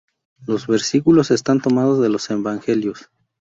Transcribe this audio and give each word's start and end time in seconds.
Los 0.47 0.65
versículos 0.65 1.29
están 1.29 1.61
tomados 1.61 2.01
de 2.01 2.09
los 2.09 2.27
Evangelios. 2.31 3.11